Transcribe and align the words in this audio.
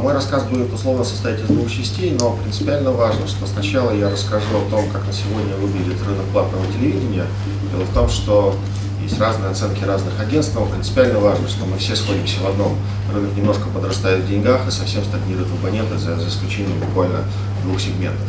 Мой 0.00 0.12
рассказ 0.12 0.44
будет 0.44 0.72
условно 0.72 1.02
состоять 1.04 1.40
из 1.40 1.46
двух 1.46 1.70
частей, 1.70 2.16
но 2.18 2.36
принципиально 2.36 2.92
важно, 2.92 3.26
что 3.26 3.46
сначала 3.46 3.90
я 3.90 4.08
расскажу 4.10 4.46
о 4.54 4.70
том, 4.70 4.88
как 4.90 5.04
на 5.06 5.12
сегодня 5.12 5.54
выглядит 5.56 6.00
рынок 6.06 6.24
платного 6.32 6.64
телевидения. 6.66 7.26
Дело 7.72 7.84
в 7.84 7.92
том, 7.92 8.08
что 8.08 8.54
есть 9.02 9.18
разные 9.18 9.50
оценки 9.50 9.82
разных 9.84 10.18
агентств, 10.20 10.54
но 10.54 10.66
принципиально 10.66 11.18
важно, 11.18 11.48
что 11.48 11.64
мы 11.64 11.78
все 11.78 11.96
сходимся 11.96 12.40
в 12.40 12.46
одном. 12.46 12.76
Рынок 13.12 13.36
немножко 13.36 13.68
подрастает 13.74 14.24
в 14.24 14.28
деньгах 14.28 14.68
и 14.68 14.70
совсем 14.70 15.02
стагнирует 15.04 15.48
в 15.48 15.54
абонентах, 15.54 15.98
за, 15.98 16.16
за 16.16 16.28
исключением 16.28 16.78
буквально 16.78 17.24
двух 17.64 17.80
сегментов. 17.80 18.26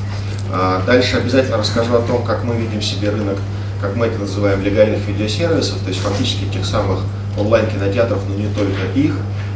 А 0.52 0.82
дальше 0.86 1.18
обязательно 1.18 1.58
расскажу 1.58 1.96
о 1.96 2.02
том, 2.02 2.24
как 2.24 2.44
мы 2.44 2.56
видим 2.56 2.82
себе 2.82 3.12
рынок, 3.12 3.38
как 3.82 3.96
мы 3.96 4.08
это 4.08 4.20
называем, 4.20 4.64
легальных 4.64 5.08
видеосервисов, 5.08 5.80
то 5.80 5.90
есть 5.90 6.02
фактически 6.02 6.46
тех 6.52 6.66
самых 6.66 7.02
онлайн-кинотеатров, 7.38 8.20
но 8.28 8.36
не 8.36 8.48
только 8.54 8.82
их, 8.96 9.16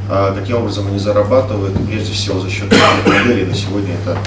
а 0.09 0.33
каким 0.33 0.57
образом 0.57 0.87
они 0.87 0.99
зарабатывают, 0.99 1.73
прежде 1.87 2.13
всего 2.13 2.39
за 2.39 2.49
счет 2.49 2.71
моделей 3.05 3.45
на 3.45 3.55
сегодня 3.55 3.93
это 3.93 4.17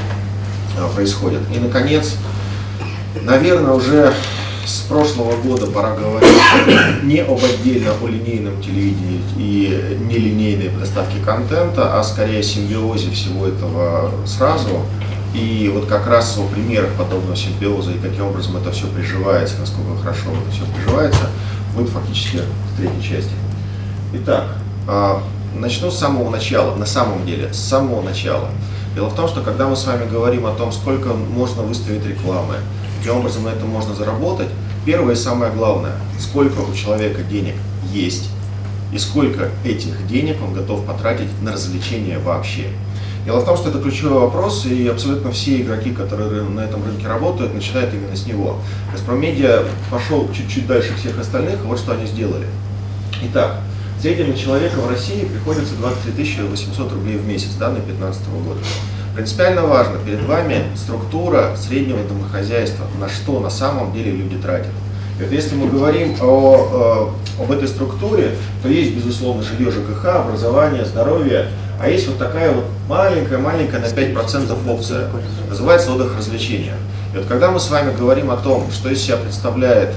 а, 0.78 0.88
происходит. 0.94 1.40
И, 1.54 1.58
наконец, 1.58 2.16
наверное, 3.22 3.72
уже 3.72 4.12
с 4.66 4.80
прошлого 4.80 5.36
года 5.36 5.66
пора 5.66 5.94
говорить 5.94 7.04
не 7.04 7.20
об 7.20 7.38
отдельно 7.42 7.92
о 8.02 8.06
линейном 8.06 8.60
телевидении 8.60 9.20
и 9.36 9.96
нелинейной 10.08 10.68
доставке 10.68 11.20
контента, 11.24 11.98
а 11.98 12.02
скорее 12.02 12.42
симбиозе 12.42 13.10
всего 13.10 13.46
этого 13.46 14.10
сразу. 14.26 14.82
И 15.34 15.70
вот 15.72 15.86
как 15.86 16.06
раз 16.06 16.36
о 16.38 16.46
примерах 16.46 16.92
подобного 16.94 17.36
симбиоза 17.36 17.92
и 17.92 17.98
каким 17.98 18.26
образом 18.26 18.56
это 18.56 18.72
все 18.72 18.86
приживается, 18.86 19.56
насколько 19.60 19.96
хорошо 20.02 20.30
это 20.30 20.50
все 20.50 20.64
приживается, 20.74 21.30
будет 21.74 21.90
фактически 21.90 22.38
в 22.72 22.76
третьей 22.78 23.02
части. 23.02 23.32
Итак, 24.14 24.46
а, 24.88 25.22
начну 25.60 25.90
с 25.90 25.98
самого 25.98 26.30
начала, 26.30 26.74
на 26.74 26.86
самом 26.86 27.24
деле, 27.26 27.52
с 27.52 27.58
самого 27.58 28.02
начала. 28.02 28.48
Дело 28.94 29.08
в 29.08 29.14
том, 29.14 29.28
что 29.28 29.42
когда 29.42 29.68
мы 29.68 29.76
с 29.76 29.84
вами 29.86 30.08
говорим 30.08 30.46
о 30.46 30.52
том, 30.52 30.72
сколько 30.72 31.10
можно 31.12 31.62
выставить 31.62 32.06
рекламы, 32.06 32.54
каким 32.98 33.18
образом 33.18 33.44
на 33.44 33.48
этом 33.48 33.68
можно 33.68 33.94
заработать, 33.94 34.48
первое 34.84 35.14
и 35.14 35.16
самое 35.16 35.52
главное, 35.52 35.92
сколько 36.18 36.60
у 36.60 36.74
человека 36.74 37.22
денег 37.22 37.54
есть 37.92 38.30
и 38.92 38.98
сколько 38.98 39.50
этих 39.64 40.06
денег 40.06 40.36
он 40.42 40.54
готов 40.54 40.84
потратить 40.86 41.28
на 41.42 41.52
развлечения 41.52 42.18
вообще. 42.18 42.68
Дело 43.26 43.40
в 43.40 43.44
том, 43.44 43.56
что 43.56 43.70
это 43.70 43.80
ключевой 43.80 44.20
вопрос, 44.20 44.64
и 44.66 44.86
абсолютно 44.86 45.32
все 45.32 45.60
игроки, 45.60 45.90
которые 45.90 46.44
на 46.44 46.60
этом 46.60 46.84
рынке 46.84 47.08
работают, 47.08 47.52
начинают 47.52 47.92
именно 47.92 48.14
с 48.14 48.24
него. 48.24 48.60
Газпром 48.92 49.20
Медиа 49.20 49.64
пошел 49.90 50.30
чуть-чуть 50.32 50.68
дальше 50.68 50.94
всех 50.96 51.18
остальных, 51.18 51.58
вот 51.64 51.78
что 51.80 51.92
они 51.92 52.06
сделали. 52.06 52.46
Итак, 53.24 53.60
среднему 54.00 54.34
человека 54.34 54.76
в 54.76 54.88
России 54.88 55.24
приходится 55.24 55.74
23 55.74 56.42
800 56.48 56.92
рублей 56.92 57.16
в 57.16 57.26
месяц, 57.26 57.50
да, 57.58 57.68
на 57.68 57.76
2015 57.76 58.28
года. 58.46 58.60
Принципиально 59.14 59.62
важно, 59.62 59.98
перед 60.04 60.22
вами 60.24 60.64
структура 60.76 61.56
среднего 61.56 62.06
домохозяйства, 62.06 62.84
на 63.00 63.08
что 63.08 63.40
на 63.40 63.50
самом 63.50 63.92
деле 63.92 64.10
люди 64.10 64.36
тратят. 64.36 64.72
И 65.18 65.22
вот 65.22 65.32
если 65.32 65.54
мы 65.54 65.68
говорим 65.68 66.14
о, 66.20 67.14
э, 67.38 67.42
об 67.42 67.50
этой 67.50 67.66
структуре, 67.66 68.32
то 68.62 68.68
есть, 68.68 68.94
безусловно, 68.94 69.42
жилье 69.42 69.70
ЖКХ, 69.70 70.04
образование, 70.04 70.84
здоровье, 70.84 71.48
а 71.80 71.88
есть 71.88 72.06
вот 72.08 72.18
такая 72.18 72.52
вот 72.52 72.64
маленькая-маленькая 72.88 73.80
на 73.80 73.86
5% 73.86 74.70
опция, 74.70 75.08
называется 75.48 75.92
отдых 75.92 76.16
развлечения. 76.16 76.74
И 77.14 77.16
вот 77.16 77.26
когда 77.26 77.50
мы 77.50 77.60
с 77.60 77.70
вами 77.70 77.96
говорим 77.96 78.30
о 78.30 78.36
том, 78.36 78.70
что 78.70 78.90
из 78.90 79.00
себя 79.02 79.16
представляет 79.16 79.94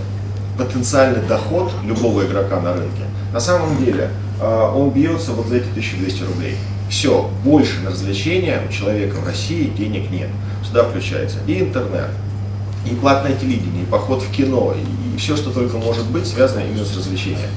потенциальный 0.58 1.22
доход 1.28 1.72
любого 1.84 2.26
игрока 2.26 2.60
на 2.62 2.74
рынке, 2.74 3.04
на 3.34 3.40
самом 3.40 3.78
деле 3.78 4.10
э, 4.42 4.72
он 4.76 4.90
бьется 4.92 5.32
вот 5.32 5.48
за 5.48 5.58
эти 5.58 5.70
1200 5.70 6.24
рублей. 6.24 6.56
Все, 6.90 7.30
больше 7.44 7.82
на 7.82 7.92
развлечения 7.92 8.62
у 8.68 8.72
человека 8.72 9.16
в 9.16 9.26
России 9.26 9.72
денег 9.78 10.10
нет. 10.10 10.30
Сюда 10.66 10.84
включается 10.84 11.38
и 11.46 11.60
интернет, 11.60 12.10
и 12.86 12.96
платное 12.96 13.36
телевидение, 13.36 13.84
и 13.84 13.86
поход 13.86 14.24
в 14.24 14.32
кино, 14.32 14.74
и 14.76 15.18
все, 15.18 15.38
что 15.38 15.52
только 15.52 15.78
может 15.78 16.06
быть, 16.10 16.26
связано 16.26 16.62
именно 16.62 16.86
с 16.86 16.98
развлечением. 16.98 17.50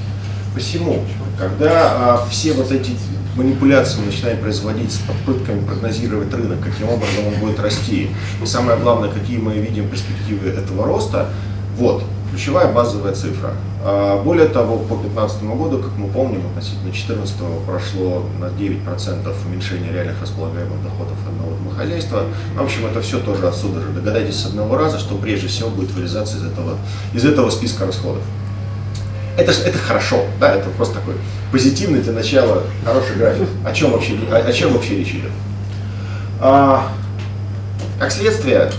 Посему, 0.54 1.02
когда 1.38 1.70
а, 1.70 2.26
все 2.30 2.52
вот 2.52 2.70
эти 2.70 2.92
манипуляции 3.36 4.00
мы 4.00 4.06
начинаем 4.06 4.38
производить 4.38 4.92
с 4.92 4.98
попытками 4.98 5.64
прогнозировать 5.64 6.32
рынок, 6.34 6.58
каким 6.60 6.90
образом 6.90 7.26
он 7.28 7.40
будет 7.40 7.58
расти, 7.60 8.10
и 8.42 8.46
самое 8.46 8.78
главное, 8.78 9.08
какие 9.08 9.38
мы 9.38 9.54
видим 9.54 9.88
перспективы 9.88 10.50
этого 10.50 10.84
роста, 10.84 11.30
вот, 11.78 12.04
ключевая 12.30 12.70
базовая 12.70 13.14
цифра. 13.14 13.54
А, 13.84 14.22
более 14.22 14.46
того, 14.46 14.78
по 14.78 14.94
2015 14.94 15.42
году, 15.42 15.78
как 15.78 15.96
мы 15.96 16.08
помним, 16.08 16.46
относительно 16.46 16.84
2014 16.84 17.36
прошло 17.66 18.24
на 18.38 18.44
9% 18.46 19.34
уменьшение 19.46 19.92
реальных 19.92 20.22
располагаемых 20.22 20.82
доходов 20.84 21.16
одного 21.26 21.56
домохозяйства. 21.56 22.24
В 22.56 22.62
общем, 22.62 22.86
это 22.86 23.00
все 23.00 23.18
тоже 23.18 23.48
отсюда 23.48 23.80
же. 23.80 23.88
Догадайтесь 23.88 24.36
с 24.36 24.46
одного 24.46 24.76
раза, 24.76 25.00
что 25.00 25.16
прежде 25.16 25.48
всего 25.48 25.68
будет 25.68 25.90
вырезаться 25.90 26.36
из 26.36 26.44
этого, 26.44 26.76
из 27.12 27.24
этого 27.24 27.50
списка 27.50 27.84
расходов. 27.84 28.22
Это, 29.36 29.50
это 29.50 29.78
хорошо, 29.78 30.24
да, 30.38 30.54
это 30.54 30.68
просто 30.70 30.96
такой 30.96 31.14
позитивный 31.50 32.00
для 32.00 32.12
начала 32.12 32.62
хороший 32.84 33.16
график. 33.16 33.48
О 33.64 33.72
чем 33.72 33.92
вообще, 33.92 34.14
о, 34.30 34.36
о 34.36 34.52
чем 34.52 34.74
вообще 34.74 34.96
речь 34.96 35.10
идет? 35.10 35.32
А, 36.40 36.88
как 37.98 38.12
следствие, 38.12 38.70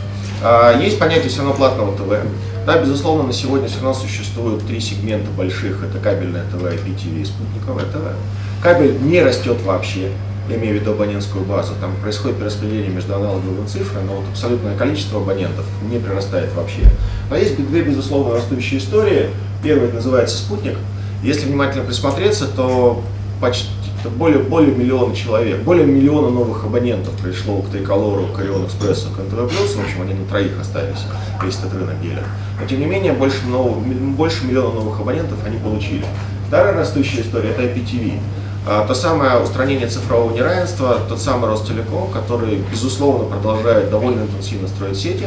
а, 0.42 0.80
есть 0.80 0.98
понятие 0.98 1.30
все 1.30 1.40
равно 1.40 1.56
платного 1.56 1.98
ТВ. 1.98 2.26
Да, 2.66 2.78
безусловно, 2.80 3.24
на 3.24 3.34
сегодня 3.34 3.68
все 3.68 3.82
равно 3.82 3.94
существуют 3.94 4.66
три 4.66 4.80
сегмента 4.80 5.30
больших. 5.32 5.84
Это 5.84 6.00
кабельное 6.00 6.46
ТВ, 6.46 6.64
IPTV 6.64 7.22
и 7.22 7.26
спутниковое 7.26 7.84
ТВ. 7.86 8.16
Кабель 8.62 9.02
не 9.02 9.22
растет 9.22 9.62
вообще, 9.64 10.12
я 10.48 10.56
имею 10.56 10.78
в 10.78 10.82
виду 10.82 10.92
абонентскую 10.92 11.44
базу. 11.44 11.74
Там 11.82 11.92
происходит 12.02 12.38
перераспределение 12.38 12.90
между 12.90 13.16
аналоговыми 13.16 13.68
цифрами, 13.68 14.06
но 14.06 14.16
вот 14.16 14.26
абсолютное 14.32 14.78
количество 14.78 15.20
абонентов 15.20 15.66
не 15.92 16.00
прирастает 16.00 16.54
вообще. 16.54 16.84
Но 17.30 17.36
есть 17.36 17.58
две, 17.58 17.82
безусловно, 17.82 18.36
растущие 18.36 18.80
истории. 18.80 19.30
Первая 19.62 19.92
называется 19.92 20.38
«Спутник». 20.38 20.78
Если 21.22 21.48
внимательно 21.48 21.84
присмотреться, 21.84 22.48
то 22.48 23.04
почти 23.42 23.83
более, 24.10 24.40
более 24.40 24.76
миллиона 24.76 25.16
человек, 25.16 25.62
более 25.62 25.86
миллиона 25.86 26.30
новых 26.30 26.66
абонентов 26.66 27.14
пришло 27.22 27.62
к 27.62 27.70
Триколору, 27.70 28.28
к 28.28 28.40
Орион 28.40 28.66
Экспрессу, 28.66 29.10
к 29.10 29.20
НТВ+, 29.20 29.52
в 29.52 29.80
общем, 29.82 30.02
они 30.02 30.14
на 30.14 30.26
троих 30.26 30.60
остались, 30.60 31.06
весь 31.44 31.58
этот 31.60 31.74
рынок 31.74 32.02
делят. 32.02 32.24
Но, 32.60 32.68
тем 32.68 32.80
не 32.80 32.86
менее, 32.86 33.14
больше, 33.14 33.46
нового, 33.48 33.80
больше 33.80 34.46
миллиона 34.46 34.74
новых 34.74 35.00
абонентов 35.00 35.38
они 35.46 35.58
получили. 35.58 36.06
Вторая 36.48 36.74
растущая 36.76 37.22
история– 37.22 37.50
это 37.52 37.64
IPTV. 37.64 38.20
А, 38.66 38.88
то 38.88 38.94
самое 38.94 39.40
устранение 39.40 39.88
цифрового 39.88 40.34
неравенства, 40.34 40.98
тот 41.10 41.20
самый 41.20 41.50
Ростелеком, 41.50 42.10
который, 42.12 42.64
безусловно, 42.72 43.26
продолжает 43.26 43.90
довольно 43.90 44.22
интенсивно 44.22 44.68
строить 44.68 44.98
сети. 44.98 45.26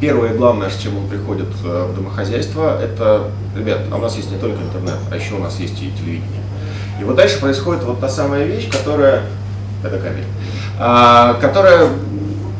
Первое 0.00 0.34
и 0.34 0.36
главное, 0.36 0.68
с 0.68 0.76
чем 0.76 0.98
он 0.98 1.08
приходит 1.08 1.46
э, 1.64 1.88
в 1.90 1.94
домохозяйство, 1.94 2.76
это, 2.82 3.30
ребят, 3.56 3.82
а 3.90 3.96
у 3.96 4.00
нас 4.00 4.16
есть 4.16 4.32
не 4.32 4.38
только 4.38 4.60
интернет, 4.60 4.98
а 5.10 5.16
еще 5.16 5.34
у 5.34 5.38
нас 5.38 5.60
есть 5.60 5.80
и 5.80 5.92
телевидение. 5.92 6.41
И 7.02 7.04
вот 7.04 7.16
дальше 7.16 7.40
происходит 7.40 7.82
вот 7.82 7.98
та 7.98 8.08
самая 8.08 8.44
вещь, 8.44 8.70
которая, 8.70 9.22
это 9.82 9.98
кабель, 9.98 10.24
а, 10.78 11.34
которая, 11.40 11.88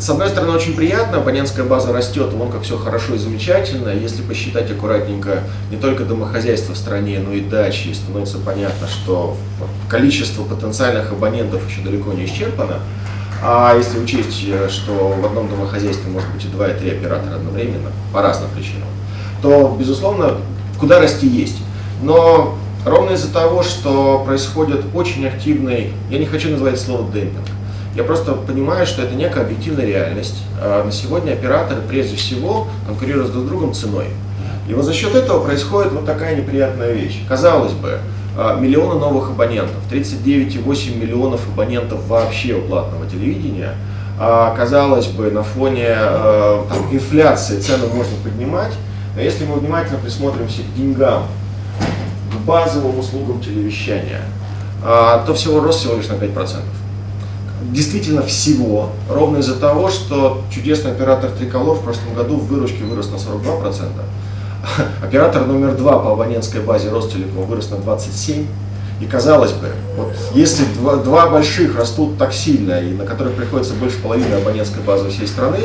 с 0.00 0.10
одной 0.10 0.30
стороны, 0.30 0.50
очень 0.50 0.74
приятна, 0.74 1.18
абонентская 1.18 1.64
база 1.64 1.92
растет, 1.92 2.32
вон 2.32 2.50
как 2.50 2.62
все 2.62 2.76
хорошо 2.76 3.14
и 3.14 3.18
замечательно, 3.18 3.90
если 3.90 4.20
посчитать 4.22 4.68
аккуратненько 4.68 5.44
не 5.70 5.76
только 5.76 6.04
домохозяйство 6.04 6.74
в 6.74 6.76
стране, 6.76 7.20
но 7.24 7.32
и 7.32 7.40
дачи, 7.40 7.92
становится 7.92 8.38
понятно, 8.38 8.88
что 8.88 9.36
количество 9.88 10.42
потенциальных 10.42 11.12
абонентов 11.12 11.62
еще 11.70 11.80
далеко 11.82 12.12
не 12.12 12.24
исчерпано, 12.24 12.80
а 13.44 13.76
если 13.76 14.00
учесть, 14.00 14.32
что 14.70 15.16
в 15.20 15.24
одном 15.24 15.48
домохозяйстве 15.48 16.10
может 16.10 16.28
быть 16.30 16.44
и 16.44 16.48
два, 16.48 16.66
и 16.66 16.76
три 16.76 16.90
оператора 16.90 17.36
одновременно, 17.36 17.92
по 18.12 18.22
разным 18.22 18.50
причинам, 18.50 18.88
то, 19.40 19.76
безусловно, 19.78 20.38
куда 20.80 20.98
расти 20.98 21.28
есть. 21.28 21.58
Но 22.02 22.58
Ровно 22.84 23.12
из-за 23.12 23.32
того, 23.32 23.62
что 23.62 24.22
происходит 24.26 24.84
очень 24.92 25.24
активный, 25.26 25.92
я 26.10 26.18
не 26.18 26.26
хочу 26.26 26.50
называть 26.50 26.80
слово 26.80 27.10
демпинг, 27.12 27.46
я 27.94 28.02
просто 28.02 28.32
понимаю, 28.32 28.86
что 28.86 29.02
это 29.02 29.14
некая 29.14 29.44
объективная 29.44 29.86
реальность. 29.86 30.42
А 30.60 30.82
на 30.84 30.90
сегодня 30.90 31.32
операторы 31.32 31.80
прежде 31.80 32.16
всего 32.16 32.66
конкурируют 32.86 33.32
друг 33.32 33.44
с 33.44 33.48
другом 33.48 33.74
ценой. 33.74 34.06
И 34.68 34.74
вот 34.74 34.84
за 34.84 34.94
счет 34.94 35.14
этого 35.14 35.44
происходит 35.44 35.92
вот 35.92 36.06
такая 36.06 36.34
неприятная 36.34 36.92
вещь. 36.92 37.20
Казалось 37.28 37.72
бы, 37.72 37.98
а, 38.36 38.58
миллионы 38.58 38.98
новых 38.98 39.30
абонентов, 39.30 39.76
39,8 39.90 40.98
миллионов 40.98 41.40
абонентов 41.52 42.06
вообще 42.08 42.54
у 42.54 42.62
платного 42.62 43.06
телевидения. 43.06 43.74
А, 44.18 44.54
казалось 44.56 45.06
бы, 45.06 45.30
на 45.30 45.42
фоне 45.42 45.88
там, 45.94 46.78
инфляции 46.90 47.60
цены 47.60 47.86
можно 47.88 48.16
поднимать, 48.24 48.72
но 49.14 49.20
если 49.20 49.44
мы 49.44 49.56
внимательно 49.56 49.98
присмотримся 49.98 50.62
к 50.62 50.74
деньгам, 50.74 51.24
базовым 52.46 52.98
услугам 52.98 53.40
телевещания, 53.40 54.22
а, 54.84 55.24
то 55.24 55.34
всего 55.34 55.60
рост 55.60 55.80
всего 55.80 55.94
лишь 55.96 56.08
на 56.08 56.14
5%. 56.14 56.60
Действительно 57.70 58.22
всего, 58.22 58.90
ровно 59.08 59.38
из-за 59.38 59.54
того, 59.54 59.88
что 59.88 60.42
чудесный 60.52 60.90
оператор 60.90 61.30
Триколор 61.30 61.76
в 61.76 61.82
прошлом 61.82 62.14
году 62.14 62.36
в 62.36 62.46
выручке 62.46 62.84
вырос 62.84 63.10
на 63.10 63.16
42%, 63.16 63.86
оператор 65.02 65.46
номер 65.46 65.76
два 65.76 65.98
по 65.98 66.12
абонентской 66.12 66.60
базе 66.60 66.90
Ростелеком 66.90 67.44
вырос 67.46 67.70
на 67.70 67.76
27%, 67.76 68.46
И 69.00 69.06
казалось 69.06 69.52
бы, 69.52 69.68
вот 69.96 70.12
если 70.34 70.64
два, 70.74 70.96
два 70.96 71.28
больших 71.28 71.76
растут 71.76 72.18
так 72.18 72.32
сильно, 72.32 72.80
и 72.80 72.92
на 72.92 73.04
которых 73.04 73.34
приходится 73.34 73.74
больше 73.74 73.98
половины 73.98 74.34
абонентской 74.34 74.82
базы 74.82 75.10
всей 75.10 75.26
страны, 75.26 75.58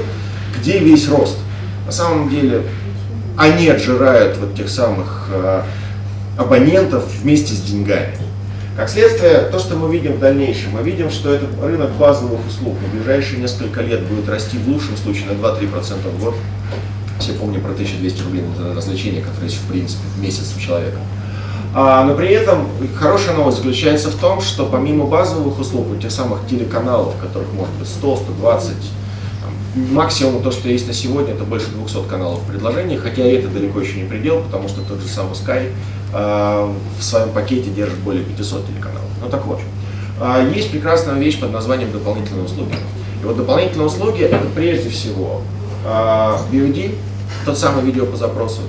где 0.58 0.80
весь 0.80 1.08
рост? 1.10 1.38
На 1.86 1.92
самом 1.92 2.30
деле 2.30 2.64
они 3.38 3.70
отжирают 3.70 4.38
вот 4.38 4.56
тех 4.56 4.70
самых 4.70 5.28
э, 5.32 5.62
абонентов 6.38 7.04
вместе 7.22 7.54
с 7.54 7.62
деньгами. 7.62 8.16
Как 8.76 8.90
следствие, 8.90 9.50
то, 9.52 9.58
что 9.58 9.76
мы 9.76 9.92
видим 9.92 10.14
в 10.14 10.20
дальнейшем, 10.20 10.74
мы 10.74 10.84
видим, 10.84 11.10
что 11.10 11.34
этот 11.34 11.50
рынок 11.64 11.92
базовых 11.94 12.46
услуг 12.48 12.76
на 12.80 12.88
ближайшие 12.96 13.42
несколько 13.42 13.82
лет 13.82 14.04
будет 14.04 14.30
расти 14.30 14.58
в 14.58 14.68
лучшем 14.70 14.96
случае 14.98 15.26
на 15.26 15.32
2-3% 15.32 16.08
в 16.08 16.24
год. 16.24 16.36
Все 17.20 17.34
помним 17.34 17.62
про 17.62 17.72
1200 17.72 18.22
рублей 18.22 18.44
на 18.60 18.76
развлечение, 18.76 19.24
которое 19.24 19.46
есть 19.46 19.60
в 19.60 19.68
принципе 19.68 20.04
в 20.16 20.22
месяц 20.22 20.54
у 20.56 20.60
человека. 20.60 21.00
А, 21.74 22.06
но 22.06 22.14
при 22.14 22.30
этом 22.30 22.68
хорошая 22.96 23.36
новость 23.36 23.58
заключается 23.58 24.10
в 24.10 24.16
том, 24.16 24.42
что 24.42 24.68
помимо 24.68 25.06
базовых 25.06 25.60
услуг, 25.60 25.90
у 25.92 25.96
тех 25.96 26.12
самых 26.12 26.40
телеканалов, 26.48 27.16
которых 27.20 27.52
может 27.54 27.74
быть 27.76 27.88
100, 27.88 28.18
120, 28.18 28.74
максимум 29.92 30.42
то, 30.44 30.52
что 30.52 30.70
есть 30.70 30.88
на 30.88 30.94
сегодня, 30.94 31.34
это 31.34 31.44
больше 31.44 31.68
200 31.70 32.08
каналов 32.08 32.42
предложений, 32.44 32.98
хотя 32.98 33.24
это 33.24 33.48
далеко 33.48 33.82
еще 33.82 34.02
не 34.02 34.08
предел, 34.08 34.42
потому 34.42 34.68
что 34.70 34.82
тот 34.82 35.02
же 35.02 35.08
самый 35.08 35.34
Sky 35.34 35.72
в 36.12 37.02
своем 37.02 37.30
пакете 37.32 37.70
держит 37.70 38.00
более 38.00 38.24
500 38.24 38.68
телеканалов. 38.68 39.10
Ну 39.22 39.30
так 39.30 39.46
вот, 39.46 39.60
э, 40.22 40.52
есть 40.56 40.72
прекрасная 40.72 41.16
вещь 41.16 41.40
под 41.40 41.52
названием 41.52 41.92
дополнительные 41.92 42.46
услуги. 42.46 42.76
И 43.22 43.26
вот 43.26 43.38
дополнительные 43.38 43.88
услуги 43.88 44.22
это 44.22 44.40
прежде 44.56 44.90
всего 44.90 45.42
э, 45.86 45.90
VOD, 45.90 46.96
тот 47.46 47.58
самый 47.58 47.84
видео 47.84 48.06
по 48.06 48.16
запросу. 48.16 48.62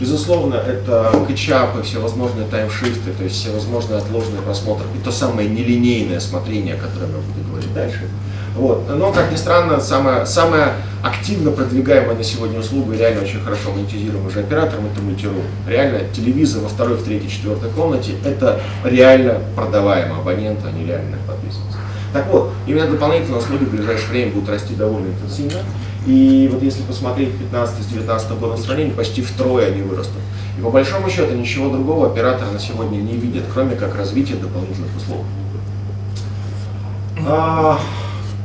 Безусловно, 0.00 0.54
это 0.54 1.12
кэтчапы, 1.28 1.82
всевозможные 1.82 2.46
таймшифты, 2.46 3.12
то 3.12 3.22
есть 3.22 3.36
всевозможные 3.36 3.98
отложенные 3.98 4.40
просмотры 4.40 4.86
и 4.98 5.04
то 5.04 5.12
самое 5.12 5.46
нелинейное 5.46 6.20
смотрение, 6.20 6.74
о 6.74 6.78
котором 6.78 7.10
я 7.10 7.16
буду 7.18 7.48
говорить 7.50 7.74
дальше. 7.74 8.08
Вот. 8.56 8.88
Но, 8.88 9.12
как 9.12 9.30
ни 9.30 9.36
странно, 9.36 9.80
самая, 9.80 10.24
самая 10.26 10.74
активно 11.02 11.50
продвигаемая 11.50 12.16
на 12.16 12.24
сегодня 12.24 12.58
услуга, 12.58 12.96
реально 12.96 13.22
очень 13.22 13.40
хорошо 13.40 13.72
монетизируемая 13.72 14.28
уже 14.28 14.40
оператором, 14.40 14.86
это 14.92 15.02
мультирум. 15.02 15.42
Реально 15.66 16.00
телевизор 16.12 16.62
во 16.62 16.68
второй, 16.68 16.96
в 16.96 17.04
третьей, 17.04 17.30
четвертой 17.30 17.70
комнате, 17.70 18.12
это 18.24 18.60
реально 18.84 19.38
продаваемый 19.54 20.18
абонент, 20.18 20.60
а 20.66 20.72
не 20.72 20.84
реально 20.84 21.16
подписываться. 21.26 21.78
Так 22.12 22.26
вот, 22.26 22.50
именно 22.66 22.88
дополнительные 22.88 23.38
услуги 23.38 23.64
в 23.64 23.70
ближайшее 23.70 24.08
время 24.10 24.32
будут 24.32 24.48
расти 24.48 24.74
довольно 24.74 25.06
интенсивно. 25.06 25.60
И 26.06 26.48
вот 26.50 26.62
если 26.62 26.82
посмотреть 26.82 27.30
15-19 27.52 28.38
года 28.38 28.54
в 28.54 28.60
сравнении, 28.60 28.90
почти 28.90 29.22
втрое 29.22 29.68
они 29.68 29.82
вырастут. 29.82 30.16
И 30.58 30.62
по 30.62 30.70
большому 30.70 31.08
счету 31.08 31.34
ничего 31.34 31.68
другого 31.68 32.08
оператор 32.08 32.50
на 32.50 32.58
сегодня 32.58 32.96
не 32.96 33.12
видит, 33.12 33.44
кроме 33.52 33.76
как 33.76 33.94
развития 33.94 34.34
дополнительных 34.34 34.90
услуг. 34.96 35.24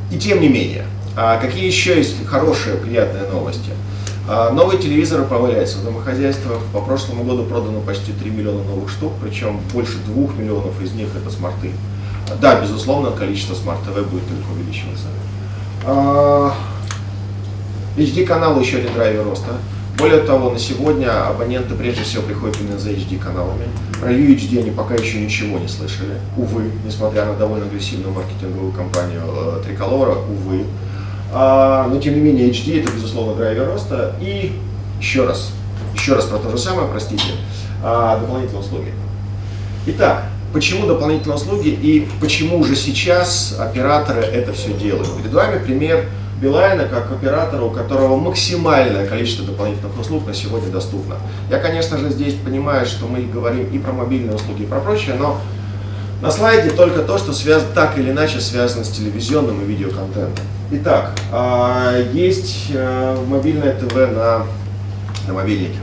А, 0.10 0.13
и 0.13 0.18
тем 0.18 0.42
не 0.42 0.50
менее, 0.50 0.86
а 1.16 1.38
какие 1.38 1.66
еще 1.66 1.98
есть 1.98 2.25
хорошие, 2.25 2.78
приятные 2.78 3.30
новости? 3.30 3.72
А, 4.28 4.52
новые 4.52 4.80
телевизоры 4.81 5.24
появляются 5.24 5.78
в 5.78 5.86
домохозяйствах. 5.86 6.60
По 6.74 6.81
прошлому 6.81 7.24
году 7.24 7.44
продано 7.44 7.80
почти 7.81 8.12
3 8.12 8.31
миллиона 8.31 8.63
новых 8.63 8.90
штук, 8.90 9.13
причем 9.22 9.60
больше 9.74 9.98
2 10.06 10.34
миллионов 10.34 10.81
из 10.81 10.94
них 10.94 11.10
это 11.16 11.30
смарты. 11.30 11.72
Да, 12.42 12.60
безусловно, 12.60 13.12
количество 13.12 13.54
смарт-ТВ 13.54 13.94
будет 14.10 14.28
только 14.28 14.52
увеличиваться. 14.52 15.06
HD-каналы 17.98 18.62
еще 18.62 18.78
один 18.78 18.94
драйвер 18.94 19.24
роста. 19.24 19.52
Более 19.97 20.19
того, 20.24 20.50
на 20.50 20.59
сегодня 20.59 21.25
абоненты 21.30 21.74
прежде 21.74 22.03
всего 22.03 22.24
приходят 22.24 22.59
именно 22.59 22.77
за 22.77 22.92
HD-каналами. 22.92 23.63
Про 24.01 24.12
UHD 24.12 24.59
они 24.59 24.71
пока 24.71 24.94
еще 24.95 25.19
ничего 25.21 25.57
не 25.57 25.69
слышали. 25.69 26.19
Увы, 26.36 26.69
несмотря 26.86 27.25
на 27.25 27.36
довольно 27.36 27.65
агрессивную 27.65 28.13
маркетинговую 28.13 28.74
кампанию 28.74 29.21
э, 29.25 29.62
Триколора, 29.65 30.15
увы. 30.15 30.65
А, 31.31 31.88
но 31.88 32.00
тем 32.01 32.15
не 32.15 32.19
менее 32.19 32.50
HD 32.50 32.81
это 32.81 32.92
безусловно 32.92 33.36
драйвер 33.36 33.68
роста. 33.68 34.15
И 34.19 34.59
еще 35.00 35.25
раз, 35.25 35.51
еще 35.94 36.15
раз 36.15 36.25
про 36.25 36.39
то 36.39 36.50
же 36.50 36.57
самое, 36.57 36.89
простите, 36.89 37.31
а, 37.81 38.19
дополнительные 38.19 38.63
услуги. 38.63 38.94
Итак, 39.88 40.25
почему 40.51 40.88
дополнительные 40.88 41.38
услуги 41.38 41.69
и 41.69 42.06
почему 42.19 42.59
уже 42.59 42.75
сейчас 42.75 43.56
операторы 43.57 44.21
это 44.21 44.51
все 44.51 44.74
делают? 44.74 45.15
Перед 45.15 45.31
вами 45.31 45.63
пример 45.63 46.09
Билайна 46.42 46.86
как 46.86 47.12
оператора, 47.12 47.64
у 47.64 47.70
которого 47.70 48.18
максимальное 48.18 49.08
количество 49.08 49.46
дополнительных 49.46 49.98
услуг 49.98 50.28
на 50.28 50.34
сегодня 50.34 50.70
доступно. 50.70 51.16
Я, 51.50 51.60
конечно 51.60 51.98
же, 51.98 52.10
здесь 52.10 52.34
понимаю, 52.34 52.86
что 52.86 53.08
мы 53.08 53.22
говорим 53.22 53.68
и 53.68 53.80
про 53.80 53.94
мобильные 53.94 54.36
услуги, 54.36 54.64
и 54.64 54.66
про 54.66 54.82
прочее, 54.82 55.16
но 55.18 55.40
на 56.22 56.32
слайде 56.32 56.72
только 56.72 57.04
то, 57.04 57.18
что 57.18 57.32
связано, 57.32 57.72
так 57.74 57.98
или 57.98 58.12
иначе 58.12 58.42
связано 58.42 58.84
с 58.84 58.90
телевизионным 58.90 59.62
и 59.62 59.66
видеоконтентом. 59.66 60.46
Итак, 60.72 61.12
а, 61.32 62.02
есть 62.12 62.68
э, 62.74 63.18
мобильное 63.28 63.74
ТВ 63.74 63.94
на, 63.96 64.46
на 65.28 65.34
мобильнике. 65.34 65.78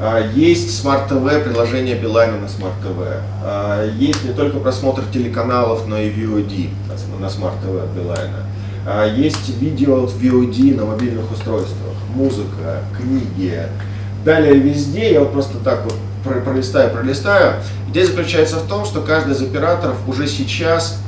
А, 0.00 0.30
есть 0.32 0.78
смарт-ТВ, 0.78 1.42
приложение 1.42 1.96
Билайна 1.96 2.38
на 2.38 2.48
смарт-ТВ. 2.48 2.98
А, 3.42 3.90
есть 3.96 4.22
не 4.24 4.32
только 4.32 4.58
просмотр 4.58 5.02
телеканалов, 5.12 5.86
но 5.88 5.98
и 5.98 6.10
VOD 6.10 6.68
на 7.18 7.30
смарт-ТВ 7.30 7.96
Билайна. 7.96 8.44
А, 8.88 9.04
есть 9.04 9.48
видео 9.60 10.04
от 10.04 10.10
VOD 10.10 10.76
на 10.76 10.84
мобильных 10.84 11.30
устройствах, 11.32 11.94
музыка, 12.14 12.84
книги. 12.96 13.62
Далее 14.24 14.54
везде, 14.54 15.12
я 15.12 15.20
вот 15.20 15.32
просто 15.32 15.58
так 15.58 15.82
вот 15.84 15.94
пролистаю, 16.44 16.92
пролистаю. 16.92 17.54
Идея 17.90 18.06
заключается 18.06 18.56
в 18.56 18.68
том, 18.68 18.84
что 18.84 19.00
каждый 19.00 19.32
из 19.32 19.42
операторов 19.42 19.96
уже 20.06 20.28
сейчас 20.28 21.00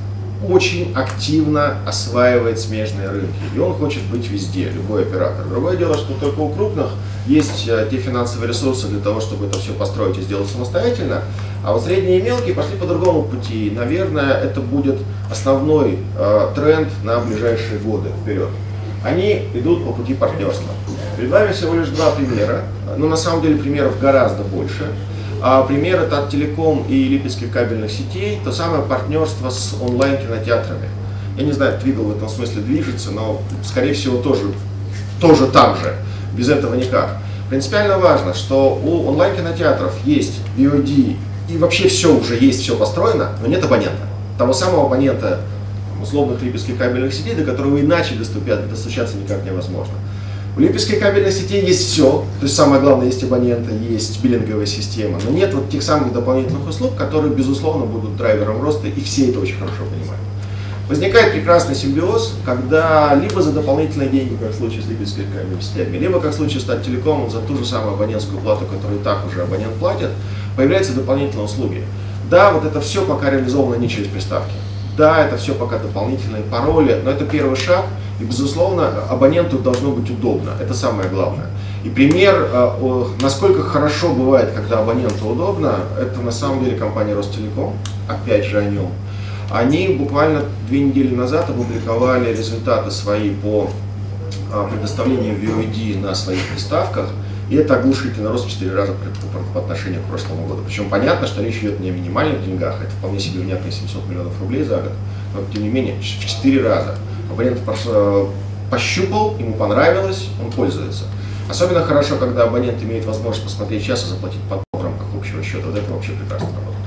очень 0.49 0.93
активно 0.95 1.79
осваивает 1.87 2.59
смежные 2.59 3.11
рынки. 3.11 3.39
И 3.55 3.59
он 3.59 3.75
хочет 3.75 4.03
быть 4.05 4.29
везде, 4.29 4.71
любой 4.71 5.03
оператор. 5.03 5.47
Другое 5.47 5.77
дело, 5.77 5.97
что 5.97 6.15
только 6.15 6.41
у 6.41 6.49
крупных 6.49 6.91
есть 7.27 7.69
э, 7.69 7.89
те 7.91 7.99
финансовые 7.99 8.49
ресурсы 8.49 8.87
для 8.87 9.01
того, 9.01 9.21
чтобы 9.21 9.47
это 9.47 9.59
все 9.59 9.73
построить 9.73 10.17
и 10.19 10.23
сделать 10.23 10.49
самостоятельно. 10.49 11.23
А 11.65 11.73
вот 11.73 11.85
средние 11.85 12.21
и 12.21 12.23
мелкие 12.23 12.55
пошли 12.55 12.77
по 12.77 12.87
другому 12.87 13.25
пути. 13.25 13.69
И, 13.69 13.71
наверное, 13.71 14.33
это 14.33 14.61
будет 14.61 14.99
основной 15.31 15.99
э, 16.17 16.49
тренд 16.55 16.89
на 17.05 17.21
ближайшие 17.21 17.79
годы 17.79 18.11
вперед. 18.23 18.49
Они 19.05 19.43
идут 19.55 19.85
по 19.85 19.93
пути 19.93 20.15
партнерства. 20.15 20.71
Перед 21.17 21.31
вами 21.31 21.53
всего 21.53 21.75
лишь 21.75 21.89
два 21.89 22.11
примера, 22.11 22.63
но 22.97 23.07
на 23.09 23.17
самом 23.17 23.43
деле 23.43 23.57
примеров 23.57 23.99
гораздо 24.01 24.43
больше. 24.43 24.87
А 25.41 25.63
пример 25.63 26.13
от 26.13 26.31
Телеком 26.31 26.85
и 26.89 27.05
Липецких 27.05 27.53
кабельных 27.53 27.93
сетей, 27.93 28.41
то 28.45 28.51
самое 28.51 28.83
партнерство 28.83 29.51
с 29.51 29.75
онлайн-кинотеатрами. 29.81 30.89
Я 31.37 31.45
не 31.45 31.53
знаю, 31.53 31.79
Твигл 31.79 32.05
в 32.05 32.17
этом 32.17 32.29
смысле 32.29 32.63
движется, 32.63 33.13
но, 33.13 33.41
скорее 33.65 33.95
всего, 33.95 34.21
тоже, 34.21 34.53
тоже 35.21 35.47
так 35.47 35.77
же. 35.77 35.95
Без 36.37 36.49
этого 36.49 36.75
никак. 36.75 37.19
Принципиально 37.49 37.99
важно, 37.99 38.35
что 38.35 38.81
у 38.83 39.07
онлайн-кинотеатров 39.09 39.95
есть 40.05 40.41
VOD 40.57 41.17
и 41.49 41.57
вообще 41.57 41.89
все 41.89 42.15
уже 42.15 42.37
есть, 42.37 42.63
все 42.63 42.77
построено, 42.77 43.31
но 43.41 43.47
нет 43.47 43.65
абонента. 43.65 44.08
Того 44.39 44.53
самого 44.53 44.87
абонента 44.87 45.41
условных 46.01 46.41
липецких 46.43 46.79
кабельных 46.79 47.13
сетей, 47.13 47.35
до 47.35 47.45
которого 47.45 47.81
иначе 47.81 48.15
доступят, 48.15 48.71
достучаться 48.71 49.17
никак 49.17 49.45
невозможно. 49.45 49.95
У 50.57 50.61
липецкой 50.61 50.99
кабельной 50.99 51.31
сети 51.31 51.57
есть 51.57 51.93
все, 51.93 52.25
то 52.41 52.45
есть 52.45 52.55
самое 52.55 52.81
главное, 52.81 53.07
есть 53.07 53.23
абоненты, 53.23 53.73
есть 53.89 54.23
биллинговая 54.23 54.67
система, 54.67 55.19
но 55.25 55.31
нет 55.31 55.55
вот 55.55 55.71
тех 55.71 55.83
самых 55.83 56.13
дополнительных 56.13 56.67
услуг, 56.69 56.97
которые, 56.97 57.33
безусловно, 57.33 57.85
будут 57.85 58.17
драйвером 58.17 58.63
роста, 58.63 58.89
и 58.89 59.01
все 59.01 59.31
это 59.31 59.41
очень 59.41 59.57
хорошо 59.57 59.85
понимают. 59.85 60.23
Возникает 60.89 61.33
прекрасный 61.33 61.75
симбиоз, 61.75 62.35
когда 62.45 63.15
либо 63.15 63.43
за 63.43 63.53
дополнительные 63.53 64.09
деньги, 64.09 64.37
как 64.41 64.53
в 64.53 64.57
случае 64.57 64.83
с 64.83 64.87
липецкой 64.87 65.25
кабельными 65.25 65.61
сетями, 65.61 65.99
либо 65.99 66.19
как 66.19 66.33
в 66.33 66.37
случае 66.37 66.61
с 66.61 66.65
Телекомом 66.65 67.31
за 67.31 67.41
ту 67.41 67.57
же 67.57 67.67
самую 67.67 67.95
абонентскую 67.95 68.41
плату, 68.41 68.65
которую 68.65 69.01
и 69.01 69.03
так 69.05 69.27
уже 69.27 69.43
абонент 69.43 69.75
платит, 69.75 70.11
появляются 70.57 70.95
дополнительные 70.95 71.45
услуги. 71.45 71.85
Да, 72.31 72.53
вот 72.53 72.65
это 72.65 72.81
все 72.81 73.05
пока 73.05 73.31
реализовано 73.31 73.77
не 73.77 73.89
через 73.89 74.09
приставки. 74.09 74.55
Да, 74.97 75.25
это 75.25 75.37
все 75.37 75.55
пока 75.55 75.79
дополнительные 75.79 76.43
пароли, 76.43 77.01
но 77.05 77.11
это 77.11 77.25
первый 77.25 77.57
шаг– 77.57 77.85
и, 78.21 78.25
безусловно, 78.25 79.05
абоненту 79.09 79.59
должно 79.59 79.93
быть 79.93 80.11
удобно. 80.11 80.51
Это 80.61 80.75
самое 80.75 81.09
главное. 81.09 81.47
И 81.85 81.89
пример, 81.89 82.49
э, 82.53 83.05
насколько 83.21 83.63
хорошо 83.63 84.13
бывает, 84.13 84.51
когда 84.55 84.81
абоненту 84.81 85.29
удобно, 85.29 85.77
это 85.99 86.21
на 86.21 86.33
самом 86.33 86.65
деле 86.65 86.77
компания 86.77 87.15
Ростелеком, 87.15 87.75
опять 88.09 88.45
же 88.45 88.59
о 88.59 88.65
нем. 88.65 88.89
Они 89.51 89.89
буквально 89.89 90.43
две 90.69 90.81
недели 90.81 91.15
назад 91.15 91.49
опубликовали 91.49 92.31
результаты 92.35 92.91
свои 92.91 93.31
по 93.31 93.71
э, 94.53 94.69
предоставлению 94.73 95.37
VOD 95.37 96.01
на 96.01 96.15
своих 96.17 96.45
приставках. 96.49 97.07
И 97.49 97.57
это 97.57 97.77
оглушительный 97.77 98.31
рост 98.31 98.47
в 98.47 98.51
4 98.51 98.75
раза 98.75 98.93
по, 98.93 99.39
по, 99.39 99.45
по 99.55 99.61
отношению 99.61 100.03
к 100.03 100.05
прошлому 100.05 100.47
году. 100.47 100.63
Причем 100.67 100.91
понятно, 100.91 101.27
что 101.27 101.43
речь 101.43 101.59
идет 101.59 101.81
не 101.81 101.91
о 101.91 101.93
минимальных 101.93 102.45
деньгах, 102.45 102.83
это 102.83 102.91
вполне 102.91 103.19
себе 103.19 103.41
внятные 103.41 103.73
700 103.73 104.07
миллионов 104.07 104.39
рублей 104.41 104.65
за 104.65 104.77
год, 104.81 104.93
но 105.35 105.41
тем 105.53 105.63
не 105.63 105.69
менее 105.71 105.99
в 105.99 106.03
4 106.03 106.63
раза 106.63 106.97
абонент 107.31 107.61
пощупал, 108.71 109.37
ему 109.39 109.55
понравилось, 109.55 110.29
он 110.45 110.53
пользуется. 110.53 111.05
Особенно 111.49 111.83
хорошо, 111.83 112.17
когда 112.17 112.45
абонент 112.45 112.83
имеет 112.83 113.07
возможность 113.07 113.45
посмотреть 113.45 113.85
час 113.85 114.05
и 114.05 114.09
заплатить 114.09 114.41
потом 114.49 114.93
в 115.15 115.19
общего 115.19 115.43
счета. 115.43 115.67
Вот 115.67 115.79
это 115.79 115.91
вообще 115.91 116.13
прекрасно 116.13 116.49
работает. 116.49 116.79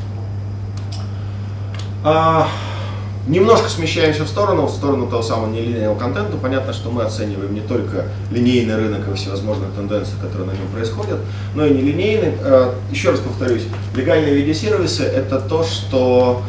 Немножко 3.27 3.69
смещаемся 3.69 4.23
в 4.23 4.27
сторону, 4.27 4.65
в 4.65 4.71
сторону 4.71 5.07
того 5.07 5.21
самого 5.21 5.51
нелинейного 5.51 5.97
контента. 5.97 6.37
Понятно, 6.37 6.73
что 6.73 6.89
мы 6.89 7.03
оцениваем 7.03 7.53
не 7.53 7.61
только 7.61 8.05
линейный 8.31 8.75
рынок 8.75 9.07
и 9.07 9.13
всевозможные 9.15 9.69
тенденции, 9.71 10.13
которые 10.19 10.47
на 10.47 10.51
нем 10.53 10.67
происходят, 10.73 11.19
но 11.53 11.65
и 11.65 11.71
нелинейный. 11.71 12.33
А, 12.41 12.73
еще 12.91 13.11
раз 13.11 13.19
повторюсь, 13.19 13.63
легальные 13.95 14.33
видеосервисы– 14.33 15.03
это 15.03 15.39
то, 15.39 15.63
что 15.63 16.41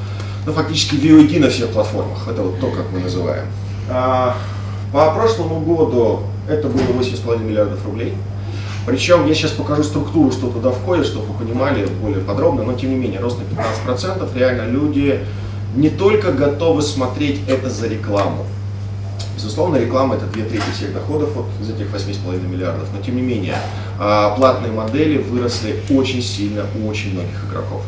ну, 0.46 0.52
фактически 0.52 0.94
VOD 0.94 1.40
на 1.40 1.50
всех 1.50 1.68
платформах. 1.68 2.26
Это 2.26 2.42
вот 2.42 2.58
то, 2.58 2.70
как 2.70 2.90
мы 2.90 3.00
называем. 3.00 3.44
А, 3.90 4.36
по 4.92 5.12
прошлому 5.12 5.60
году 5.60 6.20
это 6.48 6.68
было 6.68 6.80
8,5 6.80 7.44
миллиардов 7.44 7.84
рублей. 7.84 8.14
Причем 8.86 9.26
я 9.26 9.34
сейчас 9.34 9.52
покажу 9.52 9.84
структуру, 9.84 10.32
что 10.32 10.48
туда 10.48 10.70
входит, 10.70 11.06
чтобы 11.06 11.26
вы 11.26 11.44
понимали 11.44 11.86
более 11.86 12.20
подробно, 12.20 12.64
но 12.64 12.72
тем 12.72 12.90
не 12.90 12.96
менее 12.96 13.20
рост 13.20 13.38
на 13.38 13.92
15%. 13.92 14.36
Реально 14.36 14.70
люди 14.70 15.20
не 15.74 15.90
только 15.90 16.32
готовы 16.32 16.82
смотреть 16.82 17.40
это 17.48 17.70
за 17.70 17.88
рекламу. 17.88 18.46
Безусловно, 19.34 19.76
реклама 19.76 20.16
это 20.16 20.26
две 20.26 20.44
трети 20.44 20.70
всех 20.74 20.92
доходов 20.92 21.30
вот 21.34 21.46
из 21.60 21.70
этих 21.70 21.86
8,5 21.92 22.48
миллиардов, 22.48 22.88
но 22.94 23.02
тем 23.02 23.16
не 23.16 23.22
менее 23.22 23.56
а, 23.98 24.36
платные 24.36 24.72
модели 24.72 25.18
выросли 25.18 25.80
очень 25.90 26.22
сильно 26.22 26.66
у 26.78 26.88
очень 26.88 27.12
многих 27.14 27.44
игроков. 27.48 27.82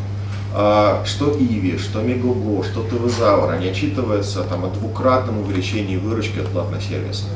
А, 0.53 1.03
что 1.05 1.31
Иви, 1.31 1.77
что 1.77 2.01
Мегаго, 2.01 2.63
что 2.63 2.81
ТВ 2.81 3.21
они 3.49 3.67
отчитываются 3.67 4.43
там, 4.43 4.65
о 4.65 4.69
двукратном 4.69 5.39
увеличении 5.39 5.97
выручки 5.97 6.39
от 6.39 6.47
платных 6.47 6.81
сервисов 6.81 7.29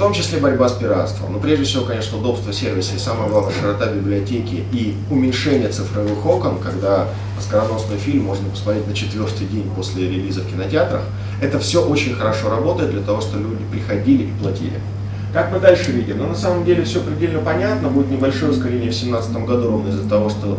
том 0.00 0.14
числе 0.14 0.38
борьба 0.38 0.66
с 0.66 0.72
пиратством. 0.72 1.34
Но 1.34 1.38
прежде 1.38 1.64
всего, 1.64 1.84
конечно, 1.84 2.16
удобство 2.16 2.54
сервиса 2.54 2.96
и 2.96 2.98
самое 2.98 3.28
главное 3.28 3.52
широта 3.52 3.86
библиотеки 3.92 4.64
и 4.72 4.96
уменьшение 5.10 5.68
цифровых 5.68 6.24
окон, 6.24 6.58
когда 6.58 7.06
скороносный 7.38 7.98
фильм 7.98 8.24
можно 8.24 8.48
посмотреть 8.48 8.88
на 8.88 8.94
четвертый 8.94 9.46
день 9.46 9.70
после 9.76 10.08
релиза 10.08 10.40
в 10.40 10.50
кинотеатрах. 10.50 11.02
Это 11.42 11.58
все 11.58 11.86
очень 11.86 12.14
хорошо 12.14 12.48
работает 12.48 12.92
для 12.92 13.02
того, 13.02 13.20
чтобы 13.20 13.50
люди 13.50 13.62
приходили 13.70 14.22
и 14.22 14.32
платили. 14.42 14.80
Как 15.34 15.52
мы 15.52 15.60
дальше 15.60 15.92
видим? 15.92 16.16
Ну, 16.16 16.28
на 16.28 16.34
самом 16.34 16.64
деле 16.64 16.82
все 16.82 17.00
предельно 17.00 17.40
понятно. 17.40 17.88
Будет 17.88 18.10
небольшое 18.10 18.52
ускорение 18.52 18.90
в 18.90 18.98
2017 18.98 19.32
году 19.44 19.68
ровно 19.68 19.90
из-за 19.90 20.08
того, 20.08 20.30
что 20.30 20.58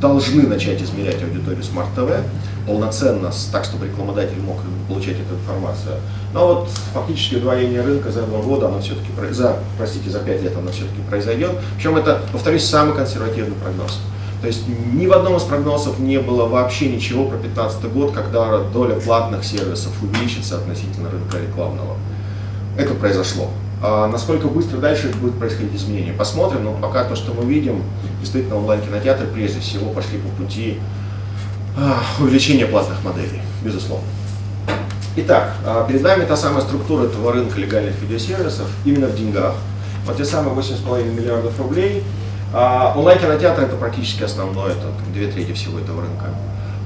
должны 0.00 0.46
начать 0.46 0.80
измерять 0.80 1.20
аудиторию 1.24 1.64
Smart 1.64 1.88
TV 1.96 2.20
полноценно, 2.66 3.30
так, 3.52 3.64
чтобы 3.64 3.86
рекламодатель 3.86 4.40
мог 4.40 4.56
получать 4.88 5.16
эту 5.20 5.34
информацию. 5.34 5.96
Но 6.32 6.54
вот 6.54 6.68
фактически 6.92 7.36
удвоение 7.36 7.80
рынка 7.80 8.10
за 8.10 8.22
два 8.22 8.40
года, 8.40 8.66
оно 8.66 8.80
все-таки, 8.80 9.08
за, 9.30 9.58
простите, 9.78 10.10
за 10.10 10.18
пять 10.18 10.42
лет 10.42 10.56
оно 10.56 10.70
все-таки 10.70 11.00
произойдет. 11.08 11.52
Причем 11.76 11.96
это, 11.96 12.20
повторюсь, 12.32 12.64
самый 12.64 12.94
консервативный 12.94 13.54
прогноз. 13.56 14.00
То 14.40 14.48
есть 14.48 14.64
ни 14.92 15.06
в 15.06 15.12
одном 15.12 15.36
из 15.36 15.42
прогнозов 15.42 15.98
не 15.98 16.20
было 16.20 16.46
вообще 16.46 16.90
ничего 16.90 17.24
про 17.24 17.38
2015 17.38 17.92
год, 17.92 18.12
когда 18.12 18.58
доля 18.64 18.96
платных 18.96 19.44
сервисов 19.44 19.92
увеличится 20.02 20.56
относительно 20.56 21.10
рынка 21.10 21.38
рекламного. 21.38 21.96
Это 22.76 22.94
произошло. 22.94 23.50
А 23.82 24.08
насколько 24.08 24.48
быстро 24.48 24.78
дальше 24.78 25.12
будет 25.20 25.38
происходить 25.38 25.74
изменения, 25.74 26.12
посмотрим. 26.12 26.64
Но 26.64 26.72
пока 26.74 27.04
то, 27.04 27.16
что 27.16 27.32
мы 27.32 27.44
видим, 27.44 27.82
действительно 28.20 28.56
онлайн-кинотеатры 28.56 29.26
прежде 29.28 29.60
всего 29.60 29.90
пошли 29.90 30.18
по 30.18 30.28
пути 30.42 30.78
увеличения 32.18 32.66
платных 32.66 33.02
моделей, 33.04 33.42
безусловно. 33.62 34.06
Итак, 35.18 35.54
а, 35.64 35.86
перед 35.86 36.02
нами 36.02 36.24
та 36.24 36.36
самая 36.36 36.60
структура 36.60 37.04
этого 37.04 37.32
рынка 37.32 37.58
легальных 37.58 38.00
видеосервисов 38.02 38.68
именно 38.84 39.06
в 39.06 39.16
деньгах. 39.16 39.54
Вот 40.04 40.18
те 40.18 40.24
самые 40.24 40.54
8,5 40.54 41.10
миллиардов 41.10 41.58
рублей. 41.58 42.04
А, 42.52 42.92
онлайн-кинотеатр 42.96 43.62
это 43.62 43.76
практически 43.76 44.22
основное, 44.22 44.72
это 44.72 44.92
две 45.12 45.28
трети 45.28 45.52
всего 45.52 45.78
этого 45.78 46.02
рынка. 46.02 46.26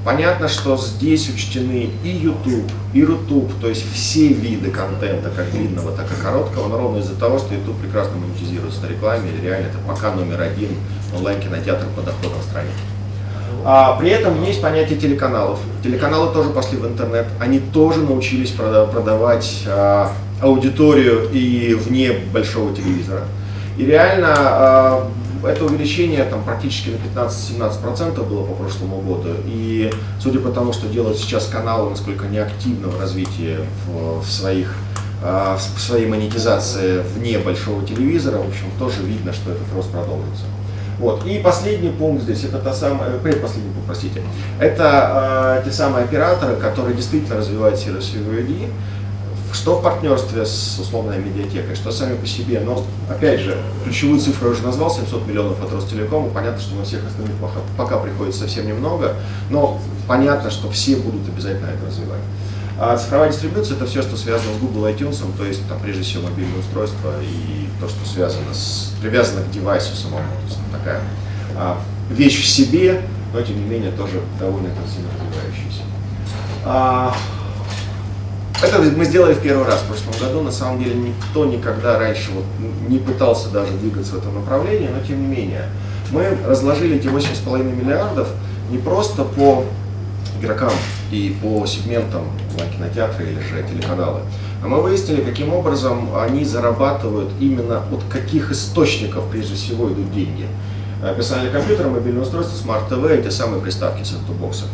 Понятно, 0.03 0.47
что 0.47 0.77
здесь 0.77 1.29
учтены 1.29 1.91
и 2.03 2.09
YouTube, 2.09 2.71
и 2.93 3.03
Рутуб, 3.03 3.51
то 3.61 3.67
есть 3.67 3.85
все 3.93 4.29
виды 4.29 4.71
контента, 4.71 5.29
как 5.29 5.51
длинного, 5.51 5.91
так 5.91 6.07
и 6.11 6.21
короткого, 6.21 6.69
но 6.69 6.77
ровно 6.77 6.99
из-за 6.99 7.15
того, 7.15 7.37
что 7.37 7.53
YouTube 7.53 7.79
прекрасно 7.79 8.17
монетизируется 8.17 8.81
на 8.81 8.87
рекламе, 8.87 9.29
и 9.29 9.41
реально 9.41 9.67
это 9.67 9.77
пока 9.85 10.11
номер 10.11 10.41
один 10.41 10.69
онлайн-кинотеатр 11.15 11.85
по 11.95 12.01
доходам 12.01 12.39
в 12.39 12.43
стране. 12.43 12.71
А, 13.63 13.95
при 13.97 14.09
этом 14.09 14.43
есть 14.43 14.61
понятие 14.61 14.97
телеканалов. 14.99 15.59
Телеканалы 15.83 16.33
тоже 16.33 16.49
пошли 16.49 16.77
в 16.77 16.85
интернет, 16.85 17.27
они 17.39 17.59
тоже 17.59 18.01
научились 18.01 18.51
продавать 18.51 19.63
а, 19.67 20.11
аудиторию 20.41 21.29
и 21.31 21.73
вне 21.73 22.11
большого 22.33 22.75
телевизора. 22.75 23.23
И 23.77 23.85
реально 23.85 24.33
а, 24.37 25.11
это 25.43 25.65
увеличение 25.65 26.23
там, 26.25 26.43
практически 26.43 26.89
на 26.89 27.19
15-17% 27.19 28.27
было 28.27 28.43
по 28.43 28.53
прошлому 28.53 29.01
году. 29.01 29.29
И 29.45 29.91
судя 30.19 30.39
по 30.39 30.49
тому, 30.49 30.73
что 30.73 30.87
делают 30.87 31.17
сейчас 31.17 31.47
каналы, 31.47 31.89
насколько 31.89 32.27
неактивно 32.27 32.87
в 32.87 32.99
развитии 32.99 33.57
в, 33.87 34.21
в 34.21 34.29
своих 34.29 34.75
а, 35.23 35.57
в 35.57 35.79
своей 35.79 36.07
монетизации 36.07 37.03
вне 37.15 37.37
большого 37.37 37.85
телевизора, 37.85 38.37
в 38.37 38.47
общем, 38.47 38.65
тоже 38.79 39.03
видно, 39.03 39.31
что 39.33 39.51
этот 39.51 39.71
рост 39.75 39.91
продолжится. 39.91 40.45
Вот. 41.01 41.25
И 41.25 41.39
последний 41.39 41.89
пункт 41.89 42.23
здесь, 42.23 42.43
это 42.43 42.59
та 42.59 42.73
самая, 42.73 43.09
э, 43.09 43.19
предпоследний 43.19 43.71
пункт, 43.73 43.87
простите, 43.87 44.21
это 44.59 45.61
э, 45.63 45.65
те 45.65 45.71
самые 45.71 46.05
операторы, 46.05 46.57
которые 46.57 46.95
действительно 46.95 47.37
развивают 47.37 47.79
сервис 47.79 48.13
VOD, 48.13 48.69
что 49.51 49.79
в 49.79 49.83
партнерстве 49.83 50.45
с 50.45 50.77
условной 50.79 51.17
медиатекой, 51.17 51.73
что 51.73 51.91
сами 51.91 52.15
по 52.15 52.27
себе. 52.27 52.59
Но, 52.59 52.83
опять 53.09 53.39
же, 53.39 53.57
ключевую 53.83 54.19
цифру 54.19 54.49
я 54.49 54.53
уже 54.53 54.63
назвал, 54.63 54.91
700 54.91 55.27
миллионов 55.27 55.61
от 55.63 55.73
Ростелекома. 55.73 56.29
Понятно, 56.29 56.61
что 56.61 56.75
на 56.75 56.83
всех 56.83 56.99
остальных 57.05 57.35
пока 57.75 57.97
приходится 57.97 58.41
совсем 58.41 58.67
немного, 58.67 59.15
но 59.49 59.79
понятно, 60.07 60.51
что 60.51 60.69
все 60.69 60.97
будут 60.97 61.27
обязательно 61.27 61.65
это 61.65 61.87
развивать. 61.87 62.21
А 62.83 62.97
цифровая 62.97 63.29
дистрибуция– 63.29 63.77
это 63.77 63.85
все, 63.85 64.01
что 64.01 64.17
связано 64.17 64.55
с 64.55 64.57
Google 64.57 64.87
iTunes, 64.87 65.23
то 65.37 65.45
есть, 65.45 65.67
там, 65.69 65.79
прежде 65.79 66.01
всего, 66.01 66.27
мобильное 66.27 66.61
устройство 66.61 67.13
и 67.21 67.67
то, 67.79 67.87
что 67.87 68.03
связано 68.09 68.55
с, 68.55 68.95
привязано 68.99 69.43
к 69.43 69.51
девайсу 69.51 69.95
самому. 69.95 70.23
То 70.23 70.47
есть, 70.47 70.59
такая 70.71 70.99
а, 71.55 71.79
вещь 72.09 72.41
в 72.41 72.47
себе, 72.47 73.03
но, 73.35 73.41
тем 73.43 73.57
не 73.57 73.69
менее, 73.69 73.91
тоже 73.91 74.19
довольно 74.39 74.69
интенсивно 74.69 75.09
развивающаяся. 75.13 75.83
А, 76.65 77.15
это 78.63 78.79
мы 78.79 79.05
сделали 79.05 79.35
в 79.35 79.41
первый 79.43 79.67
раз 79.67 79.81
в 79.81 79.85
прошлом 79.85 80.13
году. 80.19 80.41
На 80.41 80.51
самом 80.51 80.83
деле 80.83 80.95
никто 80.95 81.45
никогда 81.45 81.99
раньше 81.99 82.31
вот 82.31 82.45
не 82.89 82.97
пытался 82.97 83.49
даже 83.49 83.73
двигаться 83.73 84.13
в 84.13 84.17
этом 84.17 84.33
направлении, 84.33 84.87
но 84.87 85.05
тем 85.05 85.21
не 85.21 85.27
менее. 85.27 85.69
Мы 86.09 86.35
разложили 86.47 86.95
эти 86.95 87.05
8,5 87.05 87.61
миллиардов 87.61 88.27
не 88.71 88.79
просто 88.79 89.23
по 89.23 89.65
игрокам 90.41 90.71
и 91.11 91.35
по 91.41 91.65
сегментам 91.65 92.23
кинотеатра 92.75 93.25
или 93.25 93.39
же 93.39 93.63
телеканалы, 93.69 94.21
а 94.63 94.67
мы 94.67 94.81
выяснили, 94.81 95.21
каким 95.21 95.53
образом 95.53 96.15
они 96.15 96.45
зарабатывают 96.45 97.29
именно 97.39 97.83
от 97.91 98.03
каких 98.09 98.51
источников 98.51 99.25
прежде 99.31 99.55
всего 99.55 99.91
идут 99.91 100.11
деньги. 100.13 100.47
Персональный 101.15 101.51
компьютер, 101.51 101.87
мобильное 101.87 102.21
устройство, 102.21 102.55
смарт-ТВ 102.55 103.19
и 103.19 103.23
те 103.23 103.31
самые 103.31 103.61
приставки 103.61 104.03
с 104.03 104.11
бокса 104.39 104.65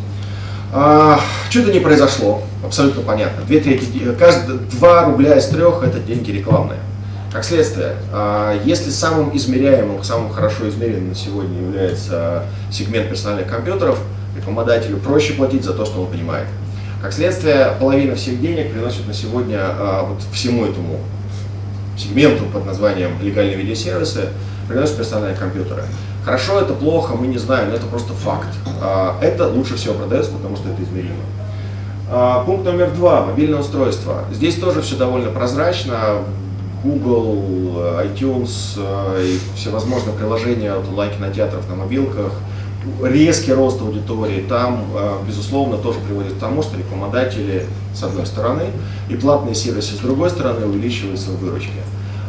а, 0.72 1.18
Чудо 1.48 1.72
не 1.72 1.80
произошло, 1.80 2.42
абсолютно 2.62 3.02
понятно. 3.02 3.42
Две 3.44 3.60
трети, 3.60 3.86
каждый, 4.18 4.58
2 4.58 5.04
рубля 5.06 5.36
из 5.36 5.46
трех 5.46 5.82
это 5.82 5.98
деньги 5.98 6.30
рекламные. 6.30 6.80
Как 7.32 7.44
следствие, 7.44 7.96
а, 8.12 8.58
если 8.64 8.90
самым 8.90 9.34
измеряемым, 9.34 10.02
самым 10.04 10.30
хорошо 10.30 10.68
измеренным 10.68 11.10
на 11.10 11.14
сегодня 11.14 11.62
является 11.62 12.44
сегмент 12.70 13.08
персональных 13.08 13.48
компьютеров, 13.48 13.98
рекламодателю 14.38 14.98
проще 14.98 15.34
платить 15.34 15.64
за 15.64 15.74
то, 15.74 15.84
что 15.84 16.00
он 16.00 16.08
понимает. 16.08 16.46
Как 17.02 17.12
следствие, 17.12 17.74
половина 17.78 18.14
всех 18.14 18.40
денег 18.40 18.72
приносит 18.72 19.06
на 19.06 19.14
сегодня 19.14 19.58
а, 19.60 20.04
вот 20.04 20.18
всему 20.32 20.64
этому 20.64 20.98
сегменту 21.96 22.44
под 22.46 22.66
названием 22.66 23.12
легальные 23.20 23.56
видеосервисы, 23.56 24.30
приносят 24.68 24.96
персональные 24.96 25.36
компьютеры. 25.36 25.84
Хорошо 26.24 26.60
это 26.60 26.74
плохо, 26.74 27.14
мы 27.14 27.26
не 27.26 27.38
знаем, 27.38 27.70
но 27.70 27.76
это 27.76 27.86
просто 27.86 28.12
факт. 28.14 28.48
А, 28.82 29.16
это 29.22 29.48
лучше 29.48 29.76
всего 29.76 29.94
продается, 29.94 30.32
потому 30.32 30.56
что 30.56 30.68
это 30.68 30.82
измеримо. 30.82 31.22
А, 32.10 32.42
пункт 32.44 32.64
номер 32.64 32.90
два. 32.90 33.26
Мобильное 33.26 33.60
устройство. 33.60 34.24
Здесь 34.32 34.56
тоже 34.56 34.82
все 34.82 34.96
довольно 34.96 35.30
прозрачно. 35.30 36.24
Google, 36.82 37.82
iTunes 38.04 38.76
э, 38.76 39.24
и 39.24 39.38
всевозможные 39.56 40.14
приложения 40.14 40.72
от 40.72 40.86
онлайн-кинотеатров 40.86 41.68
на 41.68 41.74
мобилках. 41.74 42.32
Резкий 43.02 43.52
рост 43.52 43.80
аудитории 43.80 44.44
там, 44.48 44.84
э, 44.94 45.18
безусловно, 45.26 45.76
тоже 45.76 45.98
приводит 46.00 46.34
к 46.34 46.38
тому, 46.38 46.62
что 46.62 46.76
рекламодатели 46.76 47.66
с 47.94 48.02
одной 48.02 48.26
стороны 48.26 48.64
и 49.08 49.16
платные 49.16 49.54
сервисы 49.54 49.94
с 49.94 49.98
другой 49.98 50.30
стороны 50.30 50.66
увеличиваются 50.66 51.30
в 51.30 51.38
выручке. 51.38 51.80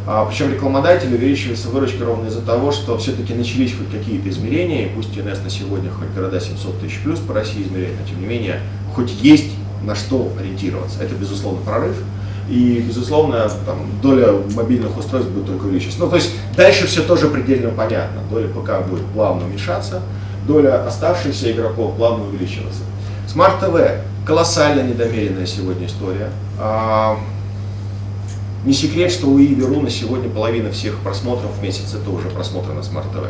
А, 0.05 0.25
причем 0.25 0.51
рекламодатель 0.51 1.13
увеличивается 1.13 1.69
выручка 1.69 2.03
ровно 2.03 2.27
из-за 2.27 2.41
того, 2.41 2.71
что 2.71 2.97
все-таки 2.97 3.33
начались 3.33 3.75
хоть 3.75 3.91
какие-то 3.91 4.29
измерения, 4.29 4.87
и 4.87 4.89
пусть 4.89 5.13
ТНС 5.13 5.43
на 5.43 5.49
сегодня 5.49 5.91
хоть 5.91 6.09
города 6.15 6.39
700 6.39 6.79
тысяч 6.79 6.99
плюс 7.03 7.19
по 7.19 7.33
России 7.33 7.61
измеряет, 7.61 7.93
но 7.99 8.07
тем 8.07 8.19
не 8.19 8.25
менее, 8.25 8.61
хоть 8.95 9.11
есть 9.21 9.51
на 9.83 9.95
что 9.95 10.31
ориентироваться. 10.39 11.03
Это, 11.03 11.13
безусловно, 11.15 11.61
прорыв. 11.61 11.95
И, 12.49 12.83
безусловно, 12.87 13.47
там, 13.65 13.77
доля 14.01 14.33
мобильных 14.55 14.97
устройств 14.97 15.31
будет 15.31 15.45
только 15.45 15.65
увеличиваться. 15.65 15.99
Ну, 15.99 16.09
то 16.09 16.15
есть 16.15 16.31
дальше 16.57 16.87
все 16.87 17.03
тоже 17.03 17.27
предельно 17.27 17.69
понятно. 17.69 18.21
Доля 18.31 18.47
ПК 18.47 18.87
будет 18.89 19.05
плавно 19.13 19.45
уменьшаться, 19.45 20.01
доля 20.47 20.85
оставшихся 20.85 21.51
игроков 21.51 21.95
плавно 21.95 22.25
увеличиваться. 22.25 22.81
Смарт 23.27 23.59
ТВ 23.59 24.03
колоссально 24.25 24.81
недомеренная 24.81 25.45
сегодня 25.45 25.87
история. 25.87 26.29
А, 26.57 27.17
не 28.65 28.73
секрет, 28.73 29.11
что 29.11 29.27
у 29.27 29.39
Иви.ру 29.39 29.81
на 29.81 29.89
сегодня 29.89 30.29
половина 30.29 30.71
всех 30.71 30.99
просмотров 30.99 31.51
в 31.57 31.63
месяц 31.63 31.93
это 31.93 32.09
уже 32.09 32.29
просмотры 32.29 32.73
на 32.73 32.79
Smart 32.79 33.05
TV. 33.13 33.29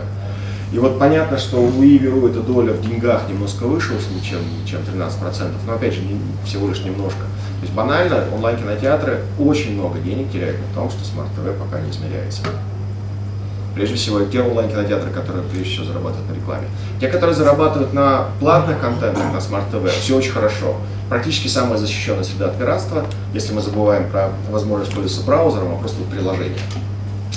И 0.72 0.78
вот 0.78 1.00
понятно, 1.00 1.38
что 1.38 1.58
у 1.58 1.84
Иви.ру 1.84 2.28
эта 2.28 2.42
доля 2.42 2.74
в 2.74 2.82
деньгах 2.82 3.30
немножко 3.30 3.64
выше, 3.64 3.94
чем, 4.24 4.40
чем 4.66 4.82
13%, 4.82 5.52
но 5.66 5.74
опять 5.74 5.94
же 5.94 6.02
всего 6.46 6.68
лишь 6.68 6.84
немножко. 6.84 7.22
То 7.22 7.64
есть 7.64 7.74
банально 7.74 8.26
онлайн-кинотеатры 8.34 9.22
очень 9.40 9.74
много 9.74 10.00
денег 10.00 10.32
теряют 10.32 10.58
на 10.60 10.82
том, 10.82 10.90
что 10.90 11.00
Smart 11.00 11.28
TV 11.38 11.58
пока 11.58 11.82
не 11.82 11.90
измеряется. 11.92 12.42
Прежде 13.76 13.96
всего, 13.96 14.22
те 14.22 14.42
онлайн-кинотеатры, 14.42 15.12
которые 15.12 15.44
прежде 15.44 15.70
всего 15.70 15.86
зарабатывают 15.86 16.30
на 16.30 16.36
рекламе. 16.36 16.68
Те, 17.00 17.08
которые 17.08 17.36
зарабатывают 17.36 17.94
на 17.94 18.28
платных 18.40 18.80
контентах, 18.80 19.24
на 19.32 19.38
TV, 19.38 19.90
все 19.90 20.18
очень 20.18 20.32
хорошо. 20.32 20.76
Практически 21.10 21.48
самая 21.48 21.78
защищенная 21.78 22.24
среда 22.24 22.48
от 22.48 22.58
пиратства, 22.58 23.06
если 23.34 23.54
мы 23.54 23.62
забываем 23.62 24.10
про 24.10 24.30
возможность 24.52 24.94
пользоваться 24.94 25.26
браузером, 25.26 25.74
а 25.74 25.78
просто 25.78 26.04
приложение. 26.04 26.58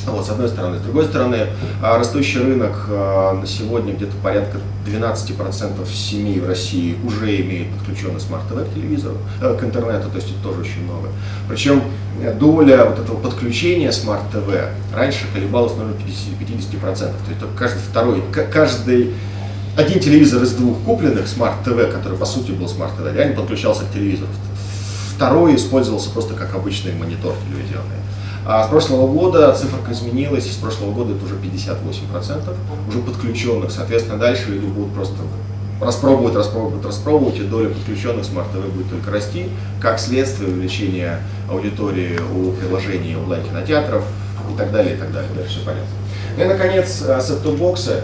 Вот, 0.07 0.27
с 0.27 0.31
одной 0.31 0.49
стороны. 0.49 0.79
С 0.79 0.83
другой 0.83 1.05
стороны, 1.05 1.47
а, 1.83 1.99
растущий 1.99 2.41
рынок 2.41 2.87
а, 2.89 3.35
на 3.35 3.47
сегодня 3.47 3.95
где-то 3.95 4.17
порядка 4.23 4.59
12% 4.87 5.89
семей 5.93 6.41
в 6.41 6.49
России 6.49 6.97
уже 7.05 7.41
имеют 7.41 7.73
подключенный 7.75 8.21
смарт-ТВ 8.21 8.69
к 8.69 8.75
телевизору, 8.75 9.17
э, 9.41 9.57
к 9.59 9.63
интернету, 9.63 10.11
то 10.11 10.17
есть 10.17 10.31
это 10.31 10.43
тоже 10.43 10.63
очень 10.63 10.83
много. 10.85 11.09
Причем 11.49 11.83
э, 12.21 12.35
доля 12.35 12.85
вот 12.87 12.99
этого 12.99 13.17
подключения 13.17 13.93
смарт-ТВ 13.93 14.49
раньше 14.93 15.27
колебалась 15.33 15.75
на 15.77 15.83
50%, 15.83 16.81
то 16.81 17.07
есть 17.29 17.41
только 17.41 17.57
каждый 17.57 17.79
второй, 17.79 18.23
каждый 18.53 19.15
один 19.77 20.01
телевизор 20.01 20.43
из 20.43 20.53
двух 20.53 20.79
купленных 20.81 21.29
смарт-ТВ, 21.29 21.93
который 21.93 22.19
по 22.19 22.27
сути 22.27 22.51
был 22.51 22.69
смарт-ТВ, 22.69 23.15
реально 23.15 23.37
подключался 23.37 23.85
к 23.85 23.93
телевизору. 23.93 24.31
Второй 25.15 25.55
использовался 25.55 26.11
просто 26.11 26.35
как 26.35 26.55
обычный 26.55 26.93
монитор 26.95 27.35
телевизионный. 27.49 28.03
А 28.45 28.65
с 28.65 28.69
прошлого 28.69 29.07
года 29.07 29.53
циферка 29.53 29.93
изменилась, 29.93 30.51
с 30.51 30.57
прошлого 30.57 30.93
года 30.93 31.15
это 31.15 31.25
уже 31.25 31.37
58%, 31.37 32.55
уже 32.89 32.99
подключенных. 32.99 33.71
Соответственно, 33.71 34.19
дальше 34.19 34.51
люди 34.51 34.67
будут 34.67 34.93
просто 34.95 35.17
распробовать, 35.81 36.35
распробовать, 36.35 36.85
распробовать, 36.85 37.39
и 37.39 37.43
доля 37.43 37.69
подключенных 37.69 38.25
смарт-ТВ 38.25 38.67
будет 38.75 38.91
только 38.91 39.11
расти, 39.11 39.49
как 39.81 39.99
следствие 39.99 40.51
увеличения 40.51 41.21
аудитории 41.49 42.19
у 42.35 42.53
приложений 42.53 43.17
онлайн-кинотеатров 43.17 44.05
и 44.53 44.57
так 44.57 44.73
далее, 44.73 44.95
и 44.95 44.99
так 44.99 45.13
далее. 45.13 45.31
Дальше 45.37 45.57
все 45.57 45.65
понятно. 45.65 45.89
Ну 46.37 46.45
и, 46.45 46.47
наконец, 46.47 47.03
э, 47.07 47.21
сет-топ-боксы. 47.21 48.03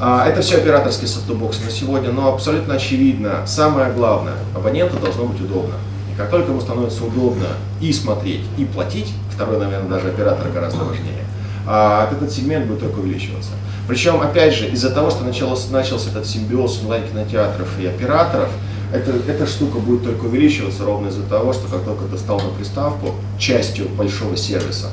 А, 0.00 0.26
это 0.26 0.40
все 0.40 0.56
операторские 0.56 1.08
сет-топ-боксы 1.08 1.64
на 1.64 1.70
сегодня, 1.70 2.10
но 2.10 2.32
абсолютно 2.32 2.74
очевидно, 2.74 3.46
самое 3.46 3.92
главное, 3.92 4.34
абоненту 4.54 4.98
должно 4.98 5.24
быть 5.26 5.40
удобно. 5.40 5.74
И 6.12 6.16
как 6.16 6.30
только 6.30 6.50
ему 6.50 6.60
становится 6.60 7.04
удобно 7.04 7.46
и 7.80 7.92
смотреть, 7.92 8.42
и 8.58 8.64
платить, 8.64 9.12
второй, 9.32 9.58
наверное, 9.58 9.88
даже 9.88 10.08
оператор 10.08 10.48
гораздо 10.50 10.84
важнее, 10.84 11.24
а 11.66 12.10
этот 12.10 12.32
сегмент 12.32 12.66
будет 12.66 12.80
только 12.80 12.98
увеличиваться. 12.98 13.50
Причем, 13.86 14.20
опять 14.20 14.54
же, 14.54 14.68
из-за 14.68 14.90
того, 14.90 15.10
что 15.10 15.24
начался, 15.24 15.72
начался 15.72 16.10
этот 16.10 16.26
симбиоз 16.26 16.80
онлайн-кинотеатров 16.82 17.68
и 17.80 17.86
операторов, 17.86 18.48
эта, 18.92 19.12
эта 19.28 19.46
штука 19.46 19.78
будет 19.78 20.04
только 20.04 20.24
увеличиваться 20.24 20.84
ровно 20.84 21.08
из-за 21.08 21.22
того, 21.22 21.52
что 21.52 21.68
как 21.68 21.84
только 21.84 22.04
ты 22.04 22.18
стал 22.18 22.40
на 22.40 22.50
приставку 22.50 23.14
частью 23.38 23.88
большого 23.88 24.36
сервиса, 24.36 24.90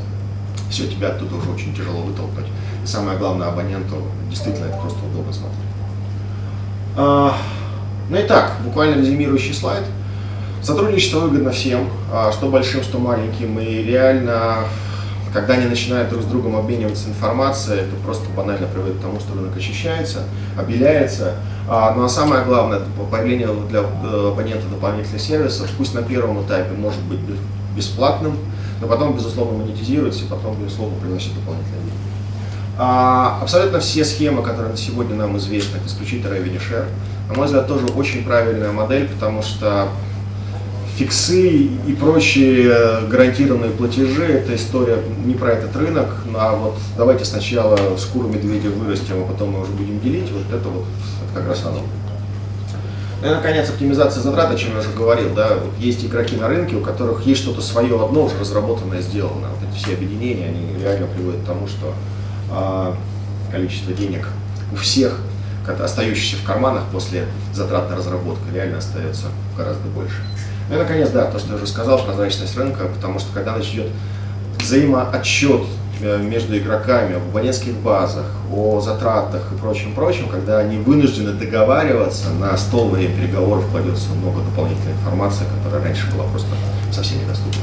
все, 0.70 0.88
тебя 0.88 1.10
оттуда 1.10 1.36
уже 1.36 1.50
очень 1.50 1.74
тяжело 1.76 2.02
вытолкнуть. 2.02 2.48
И 2.84 2.88
самое 2.88 3.18
главное, 3.18 3.48
абоненту 3.48 3.96
действительно 4.30 4.66
это 4.66 4.78
просто 4.78 5.00
удобно 5.06 5.34
смотреть. 5.34 5.60
А, 6.96 7.38
ну 8.10 8.18
и 8.18 8.24
так, 8.24 8.54
буквально 8.64 9.00
резюмирующий 9.00 9.54
слайд. 9.54 9.84
Сотрудничество 10.68 11.20
выгодно 11.20 11.52
всем, 11.52 11.88
а, 12.12 12.30
что 12.34 12.50
большим, 12.50 12.84
что 12.84 13.00
маленьким, 13.00 13.58
и 13.58 13.84
реально, 13.84 14.66
когда 15.32 15.54
они 15.54 15.66
начинают 15.66 16.10
друг 16.10 16.24
с 16.24 16.26
другом 16.26 16.58
обмениваться 16.58 17.08
информацией, 17.08 17.84
это 17.84 17.96
просто 18.04 18.26
банально 18.36 18.68
приводит 18.68 18.98
к 18.98 19.02
тому, 19.02 19.18
что 19.22 19.34
рынок 19.34 19.56
очищается, 19.56 20.24
обеляется. 20.58 21.36
А, 21.70 21.94
ну 21.96 22.04
а 22.04 22.10
самое 22.10 22.44
главное, 22.44 22.80
это 22.80 22.88
появление 23.10 23.48
для 23.70 23.80
э, 23.80 24.32
абонента 24.34 24.68
дополнительных 24.68 25.22
сервисов, 25.22 25.70
пусть 25.78 25.94
на 25.94 26.04
первом 26.04 26.46
этапе 26.46 26.74
может 26.74 27.02
быть 27.04 27.20
бесплатным, 27.74 28.38
но 28.82 28.88
потом, 28.88 29.16
безусловно, 29.16 29.64
монетизируется 29.64 30.26
и 30.26 30.28
потом, 30.28 30.62
безусловно, 30.62 31.00
приносит 31.00 31.34
дополнительные 31.34 31.80
деньги. 31.80 31.98
А, 32.78 33.40
абсолютно 33.42 33.80
все 33.80 34.04
схемы, 34.04 34.44
которые 34.44 34.72
на 34.72 34.78
сегодня 34.78 35.16
нам 35.16 35.38
известны, 35.38 35.78
исключительно 35.86 36.34
revenue 36.34 36.60
share. 36.60 36.88
На 37.30 37.36
мой 37.36 37.46
взгляд, 37.46 37.68
тоже 37.68 37.86
очень 37.96 38.26
правильная 38.26 38.74
модель, 38.74 39.08
потому 39.08 39.42
что 39.42 39.88
фиксы 40.98 41.70
и 41.88 41.94
прочие 42.00 42.72
э, 42.72 43.08
гарантированные 43.08 43.70
платежи, 43.70 44.24
это 44.24 44.56
история 44.56 44.98
не 45.26 45.36
про 45.36 45.52
этот 45.52 45.76
рынок, 45.76 46.08
а 46.36 46.56
вот 46.56 46.76
давайте 46.98 47.24
сначала 47.24 47.78
шкуру 47.98 48.28
медведя 48.28 48.70
вырастим, 48.70 49.22
а 49.22 49.32
потом 49.32 49.52
мы 49.52 49.62
уже 49.62 49.72
будем 49.72 50.00
делить, 50.00 50.32
вот 50.32 50.52
это 50.52 50.68
вот 50.70 50.86
это 51.24 51.40
как 51.40 51.50
раз 51.50 51.64
оно. 51.66 51.82
Ну 53.22 53.28
и, 53.28 53.32
наконец, 53.32 53.70
оптимизация 53.70 54.22
затрат, 54.22 54.52
о 54.52 54.56
чем 54.56 54.74
я 54.74 54.80
уже 54.80 54.90
говорил, 54.90 55.34
да, 55.36 55.56
вот 55.56 55.74
есть 55.80 56.04
игроки 56.04 56.36
на 56.36 56.48
рынке, 56.48 56.76
у 56.76 56.82
которых 56.82 57.26
есть 57.26 57.42
что-то 57.42 57.62
свое 57.62 58.04
одно 58.04 58.26
уже 58.26 58.38
разработанное, 58.40 59.02
сделано. 59.02 59.50
Вот 59.50 59.70
эти 59.70 59.84
все 59.84 59.94
объединения, 59.94 60.50
они 60.50 60.84
реально 60.84 61.08
приводят 61.08 61.42
к 61.42 61.46
тому, 61.46 61.68
что 61.68 61.94
а, 62.52 62.96
количество 63.52 63.94
денег 63.94 64.28
у 64.72 64.76
всех, 64.76 65.20
остающихся 65.68 66.38
в 66.38 66.46
карманах 66.46 66.84
после 66.92 67.26
затрат 67.54 67.90
на 67.90 67.98
разработку, 67.98 68.44
реально 68.54 68.78
остается 68.78 69.26
гораздо 69.58 69.88
больше. 69.90 70.22
Ну 70.70 70.76
и, 70.76 70.78
наконец, 70.78 71.10
да, 71.10 71.26
то, 71.26 71.40
что 71.40 71.50
я 71.50 71.56
уже 71.56 71.68
сказал, 71.68 72.04
прозрачность 72.04 72.58
рынка, 72.58 72.86
потому 72.88 73.20
что 73.20 73.34
когда 73.34 73.56
начнет 73.56 73.88
взаимоотчет 74.60 75.62
э, 76.02 76.18
между 76.18 76.58
игроками 76.58 77.16
об 77.16 77.24
абонентских 77.30 77.74
базах, 77.76 78.26
о 78.52 78.82
затратах 78.82 79.52
и 79.54 79.58
прочем-прочем, 79.58 80.28
когда 80.30 80.60
они 80.60 80.78
вынуждены 80.78 81.32
договариваться, 81.32 82.30
на 82.32 82.58
стол 82.58 82.90
время 82.90 83.16
переговоров 83.16 83.66
кладется 83.72 84.10
много 84.12 84.42
дополнительной 84.42 84.94
информации, 84.94 85.46
которая 85.58 85.84
раньше 85.84 86.12
была 86.12 86.26
просто 86.26 86.50
совсем 86.92 87.20
недоступна. 87.22 87.62